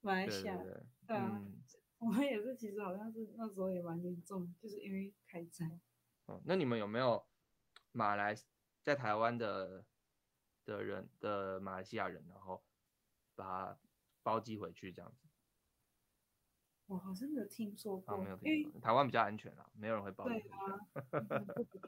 [0.01, 1.61] 马来西亚，对，对，对，对啊，嗯，
[1.99, 5.79] 我们也是，其实好像是那时候也蛮严重，就是因为开战。
[6.25, 7.25] 哦，那你们有没有
[7.91, 8.35] 马来
[8.81, 9.85] 在台湾的？
[10.63, 12.63] 的人的马来西亚人，然后
[13.35, 13.79] 把他
[14.21, 15.27] 包机回去这样子。
[16.91, 18.81] 我好像没有听说过，啊、没有听说。
[18.81, 20.41] 台湾比较安全啊，没有人会包机。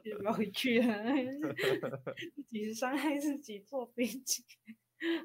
[0.02, 0.86] 对啊，不要回去啊，
[2.36, 4.42] 自己伤害自己坐飞机，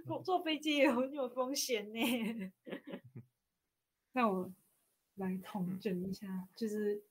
[0.05, 2.51] 坐坐飞机也很有风险呢。
[4.11, 4.51] 那我
[5.15, 7.01] 来统整一下，嗯、就是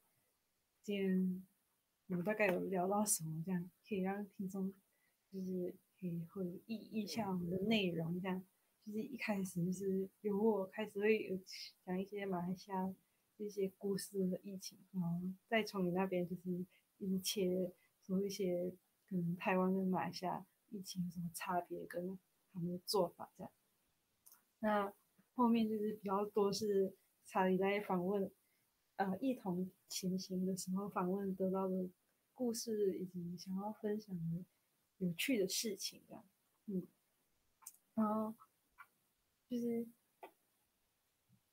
[0.83, 1.46] 今天
[2.09, 4.72] 我们大概有聊到什么，这样可以让听众
[5.33, 5.74] 就是。
[6.00, 8.40] 可以回忆一下我们的内容，这样
[8.88, 11.38] 就是一开始就是由我开始会有
[11.85, 12.94] 讲一些马来西亚
[13.37, 16.64] 一些故事的疫情，然后再从你那边就是
[16.96, 17.70] 一切
[18.07, 18.72] 说一些
[19.07, 22.18] 可能台湾跟马来西亚疫情有什么差别跟
[22.51, 23.53] 他们的做法这样。
[24.61, 24.92] 那
[25.35, 26.94] 后面就是比较多是
[27.27, 28.31] 查理在访问
[28.96, 31.90] 呃一同前行的时候访问得到的
[32.33, 34.44] 故事以及想要分享的。
[35.01, 36.24] 有趣的事情，这样，
[36.66, 36.85] 嗯，
[37.94, 38.35] 然后
[39.48, 39.88] 就是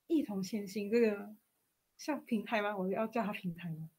[0.08, 1.36] 一同前行这个
[1.98, 2.76] 像平台吗？
[2.76, 3.90] 我要叫它平台吗？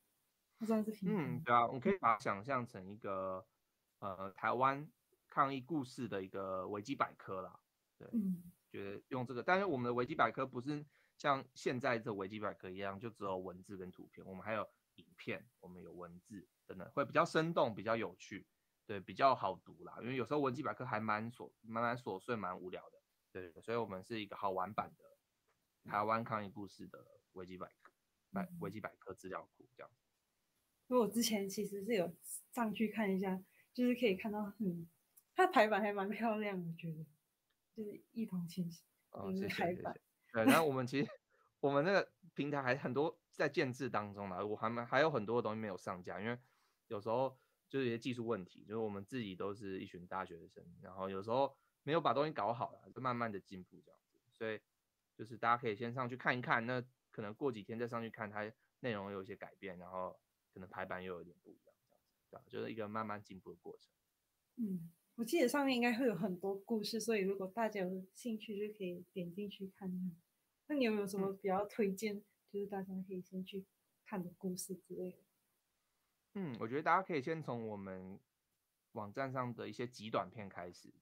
[0.58, 1.14] 它算是平台。
[1.14, 3.46] 嗯，对啊，我可以把它想象成一个
[4.00, 4.86] 呃台湾
[5.28, 7.58] 抗疫故事的一个维基百科啦。
[7.96, 10.84] 对，嗯，觉得用这个，但是我们的维基百科不是
[11.16, 18.46] 像现在这维基百科一样，就只有文字跟图片，我们还有影片，我们有文字等等，会比较生动，比较有趣。
[18.84, 23.02] 对，比较好读啦，因为有时候文基百科还蛮琐、蛮蛮琐碎、蛮无聊的。
[23.36, 25.04] 对，所以我们是一个好玩版的
[25.90, 27.92] 台湾抗疫故事的维基百科，
[28.32, 29.90] 百维基百科资料库这样。
[30.88, 32.14] 因为我之前其实是有
[32.52, 33.42] 上去看一下，
[33.74, 34.88] 就是可以看到很，
[35.34, 37.04] 它排版还蛮漂亮，我觉得，
[37.74, 38.82] 就是一同前行。
[39.10, 39.82] 哦，谢谢谢谢。
[40.32, 41.10] 对，然后我们其实
[41.60, 46.38] 我们那个平台还很多在建制当中嘛，我还蛮还有很多东西没有上架，因为
[46.88, 47.38] 有时候。
[47.68, 51.52] 就是一些技术问题，就是我们自己都是一群大学生，然后有时候
[51.86, 54.18] 没有把东西搞好了，就慢慢的进步这样子。
[54.32, 54.60] 所以
[55.14, 60.18] 就是大家可以先上去看一看，那可能过几天再上去看，它内容有一些改变，然后
[60.52, 61.72] 可能排版又有点不一样，
[62.28, 63.88] 这样子，对就是一个慢慢进步的过程。
[64.56, 70.16] 嗯，我记得上面应该会有很多故事，所以如果大家有兴趣就可以点进去看看。
[70.66, 73.64] 那你有没有什么比较推荐，嗯、就是大家可以先去
[74.04, 75.18] 看的故事之类的？
[76.34, 78.18] 嗯，我觉得大家可以先从我们
[78.92, 80.92] 网站上的一些极短片开始。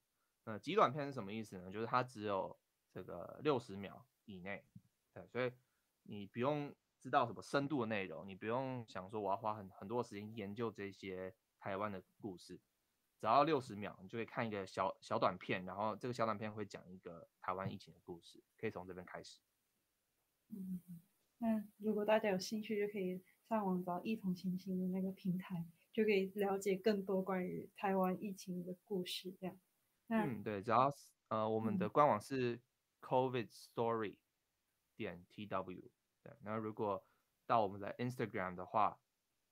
[0.44, 1.70] 呃，极短片是什么意思呢？
[1.70, 2.56] 就是它只有
[2.92, 4.64] 这个六十秒以内，
[5.12, 5.50] 对，所以
[6.02, 12.60] 你不用知道什么深度的内容，你不用想说我要花很很多时间研究这些台湾的故事，
[13.18, 19.40] 只要六十秒，你就可以看一个小小短片，然后这个小短片会讲一个台湾疫情的故事，可以从这边开始。
[20.50, 20.80] 嗯，
[21.38, 29.32] 那如果大家有兴趣，就可以上网找一同前行的那个平台，就可以了解更多关于台湾疫情的故事。
[29.40, 29.56] 这样，
[30.08, 30.92] 嗯，对，只要
[31.28, 32.60] 呃，我们的官网是
[33.00, 34.16] COVID Story
[34.96, 35.90] 点 T W。
[36.22, 37.06] 对，那如果
[37.46, 39.00] 到我们的 Instagram 的话，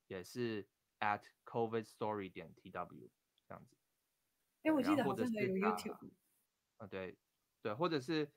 [0.07, 0.69] 也是
[1.01, 3.11] at COVID Story 点 T W
[3.49, 3.77] 这样子。
[4.63, 6.13] 哎、欸，我记得好像有 YouTube。
[6.77, 7.17] 啊，对，
[7.61, 8.31] 对，或者是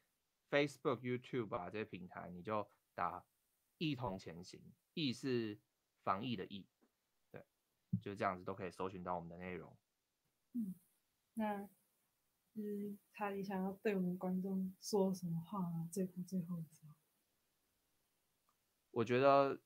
[0.50, 3.26] Facebook、YouTube 啊这些平台，你就打
[3.78, 4.62] “一同前行
[4.94, 5.60] ”，“疫”是
[6.04, 6.68] 防疫的“疫”，
[7.32, 7.46] 对，
[8.02, 9.78] 就这样子都可以搜寻到我们的内容。
[10.54, 10.76] 嗯，
[11.34, 11.70] 那
[12.58, 15.90] 嗯，他你想要对我们观众说什么话啊？
[15.92, 16.96] 最后，最后的时候。
[18.92, 19.62] 我觉得，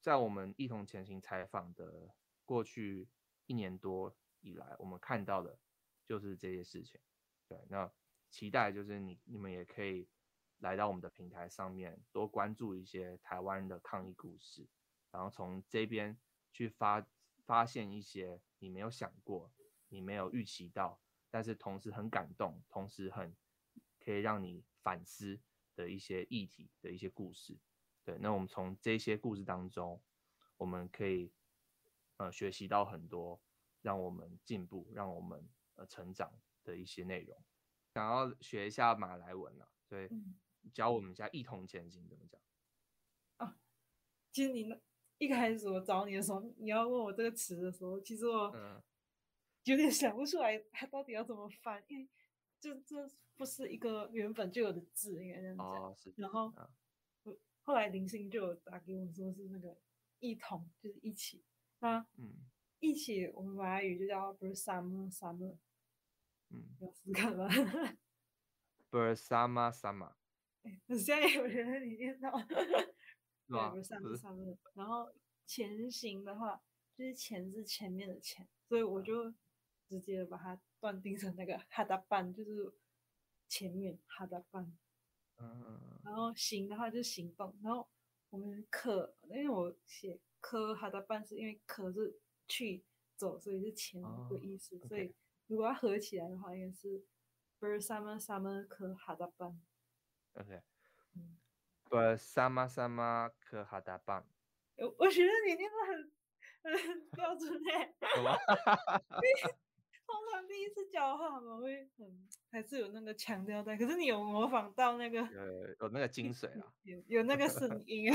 [0.00, 2.14] 在我们一同前行采访的
[2.46, 3.10] 过去
[3.44, 5.58] 一年多以来，我们看到的
[6.06, 6.98] 就是这些事情。
[7.46, 7.92] 对，那
[8.30, 10.08] 期待就是你你们也可以
[10.60, 14.66] 来到我们的平台上面，多关注一些台湾的抗疫故事，
[15.10, 16.18] 然后从这边
[16.50, 17.06] 去发
[17.44, 19.52] 发现一些你没有想过、
[19.88, 21.01] 你没有预期到，
[21.32, 23.34] 但是同时很感动、同时很
[23.98, 25.40] 可以让你反思
[25.74, 27.58] 的一些议题的一些故事。
[28.04, 30.02] 对，那我们从这些故事当中，
[30.58, 31.32] 我们可以
[32.18, 33.40] 呃学习到很多，
[33.80, 37.42] 让我们进步、让我们呃成长的一些内容。
[37.94, 40.10] 想要学一下马来文了，对，
[40.74, 42.38] 教我们一下“一同前行”怎么讲？
[43.38, 43.56] 啊，
[44.30, 44.78] 其实你那
[45.16, 48.52] 一开始我找你的时候，你要问我这个词的时候，其实我
[49.64, 52.08] 有点想不出来它到底要怎么翻，因为
[52.60, 55.66] 这这不是一个原本就有的字，应该这样讲。
[55.66, 56.12] 哦，是。
[56.16, 56.50] 然后。
[56.52, 56.70] 啊
[57.64, 59.78] 后来林星就有打给我说是那个
[60.18, 61.44] 一同，就是一起。
[61.78, 62.34] 那嗯，
[62.80, 65.56] 一起我们马来语就叫 bersama-sama。
[66.50, 66.76] 嗯
[68.90, 70.12] ，bersama-sama。
[70.66, 72.32] 哎，现在有人你念到。
[72.42, 72.66] 对
[73.46, 74.56] ，bersama-sama。
[74.74, 75.14] 然后
[75.46, 76.60] 前行的话，
[76.96, 79.32] 就是前是前面的前，所以我就
[80.00, 82.72] 直接把它断定成那个 hadapan，就是
[83.48, 84.72] 前面 hadapan。
[85.38, 87.88] 嗯，然后行的话就是行动，然后
[88.30, 92.84] 我们可，因为我写科哈达班是因为可是去
[93.16, 94.00] 走，所以是前
[94.30, 95.14] 的意思.所以
[95.48, 97.04] 如果要合起来的话，应该是
[97.60, 99.58] bersama-sama ke hadapan。
[100.34, 100.62] OK，
[101.16, 101.38] 嗯
[101.90, 104.24] ，bersama-sama ke hadapan。
[104.76, 106.12] 我我觉得你念的很
[106.78, 107.94] 很标准诶。
[110.52, 118.12] 第一次讲话嘛，会很还是有那个强调在，可是你有模仿到那个，有有那个精髓啊，有有那个声 音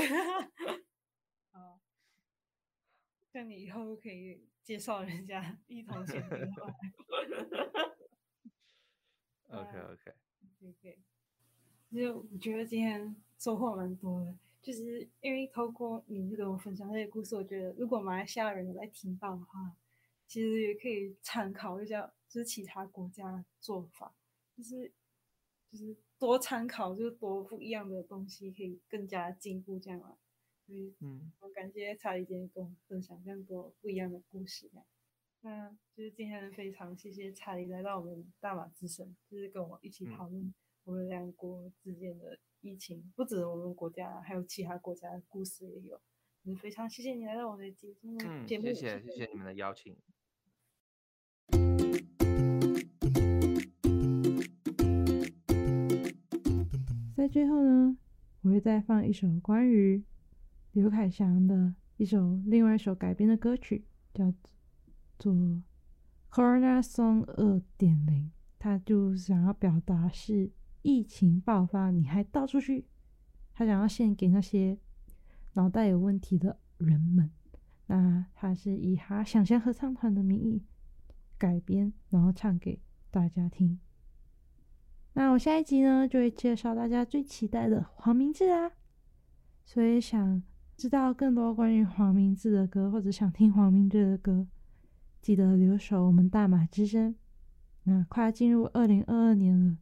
[1.50, 1.80] 啊，
[3.32, 6.72] 像你以后可以介绍人家一同前行的话
[9.48, 10.12] ，OK OK
[10.62, 10.98] OK，
[11.90, 19.74] 其实我觉得今天收获蛮多的，就是因为透过你跟我分享这些故事，我觉得如果马来西亚人有来听到的话。
[20.28, 24.14] 其实也可以参考一下，就是其他国家的做法，
[24.54, 24.92] 就是
[25.72, 30.18] 就是多参考，就是多不一样的东西，可以更加进步这样啊。
[30.66, 34.70] 所以，嗯，我感谢查理今天跟我分享这样多不一样的故事。
[35.40, 40.52] 那就是今天非常谢谢查理来到我们大马之声，就是跟我一起讨论
[40.84, 45.98] 我们两国之间的疫情，嗯、不止我们国家，还有其他国家的故事也有。
[46.44, 49.96] 嗯，非常谢谢你来到我们的节目，嗯，谢谢谢谢你们的邀请。
[57.18, 57.98] 在最后呢，
[58.42, 60.00] 我会再放一首关于
[60.70, 64.32] 刘凯翔的一首另外一首改编的歌曲，叫
[65.18, 65.34] 做
[66.30, 68.26] 《Corona Song 二点零》。
[68.60, 70.52] 他就想要表达是
[70.82, 72.86] 疫情爆发，你还到处去，
[73.52, 74.78] 他想要献给那些
[75.54, 77.28] 脑袋有问题的人们。
[77.88, 80.62] 那他是以他想象合唱团的名义
[81.36, 83.80] 改编，然后唱给大家听。
[85.18, 88.70] 那我下一集呢，就会介绍大家最期待的黄明志啊，
[89.64, 90.40] 所以想
[90.76, 94.46] 知道更多关于黄明志的歌，或者想听黄明志的歌，
[95.20, 97.16] 记得留守我们大马之声。
[97.82, 99.78] 那快要进入二零二二年了，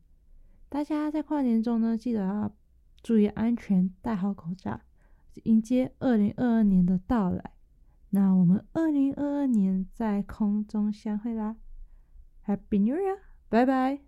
[0.70, 2.50] 大家在跨年中呢，记得要
[3.02, 4.80] 注意安全，戴好口罩，
[5.42, 7.52] 迎接二零二二年的到来。
[8.08, 11.56] 那我们二零二二年在空中相会啦
[12.46, 13.18] ，Happy New Year，
[13.50, 14.00] 拜拜。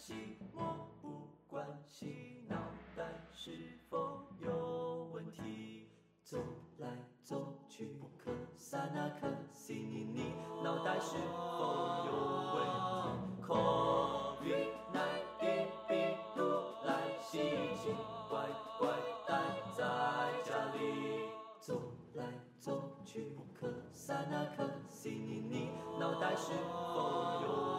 [0.00, 2.56] 西，我不关心脑
[2.96, 3.50] 袋是
[3.90, 3.98] 否
[4.40, 5.90] 有问题，
[6.24, 6.38] 走
[6.78, 6.88] 来
[7.22, 10.32] 走去，不可萨纳克西尼尼，
[10.64, 12.12] 脑袋是否有
[12.54, 12.64] 问
[13.02, 13.52] 题，空
[14.42, 14.56] 运
[14.94, 16.40] 来的病毒
[16.86, 17.36] 来西
[17.76, 17.94] 西，
[18.30, 18.48] 乖
[18.78, 18.88] 乖
[19.28, 19.38] 待
[19.76, 19.84] 在
[20.42, 21.28] 家里，
[21.60, 21.78] 走
[22.14, 22.24] 来
[22.58, 26.54] 走去，不可萨纳克西尼尼，脑袋是
[26.94, 27.69] 否有。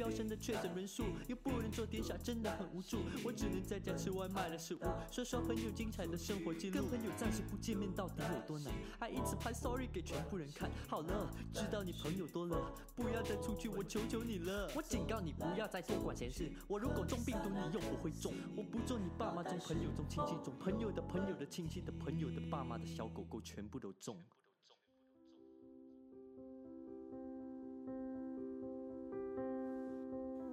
[0.00, 3.00] 飙升的确诊人数，又不能做点啥，真的很无助。
[3.22, 4.80] 我只能在家吃外卖的食物，
[5.12, 6.76] 刷刷朋友精彩的生活记录。
[6.80, 8.72] 跟朋友暂时不见面到底有多难？
[8.98, 10.70] 还一直拍 sorry 给全部人看。
[10.88, 14.72] 好了，知道你朋友多了，不要再出去，我求求你了。
[14.74, 16.50] 我警告你不要再多管闲事。
[16.66, 18.32] 我如果中病毒，你又不会中。
[18.56, 24.16] 我不中，你爸妈中，朋友中，亲戚中，朋友的朋友的亲戚的朋友的爸妈的小狗狗全部都中。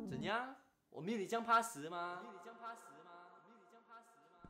[0.09, 0.55] 怎样？
[0.89, 2.21] 我命你将怕死吗？
[2.23, 3.11] 迷你将怕死吗？
[3.47, 4.49] 迷你将怕死吗？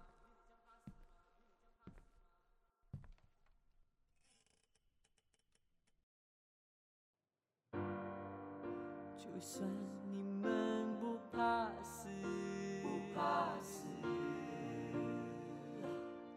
[9.17, 9.67] 就算
[10.09, 12.07] 你们不怕死，
[12.81, 13.87] 不怕死，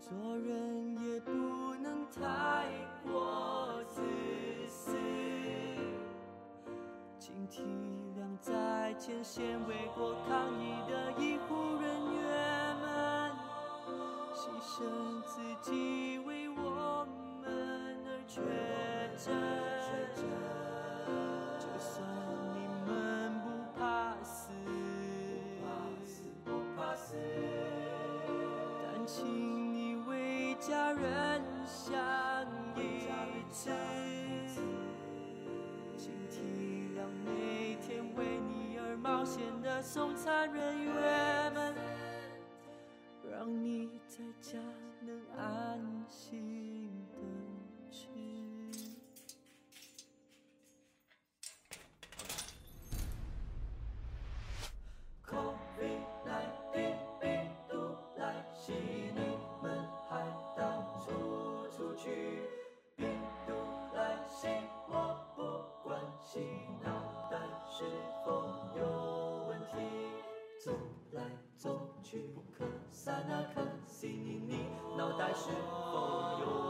[0.00, 1.30] 做人也不
[1.76, 2.68] 能太
[3.04, 4.02] 过自
[4.66, 4.96] 私，
[8.40, 11.84] 在前线为国抗疫的医护人
[12.14, 13.32] 员们，
[14.34, 17.06] 牺牲自己为我
[17.42, 18.42] 们而全
[39.92, 40.39] 险的
[72.10, 72.64] 去不可。
[72.90, 74.64] 刹那刻，吸引你，
[74.98, 75.48] 脑袋是
[75.92, 76.69] 否有？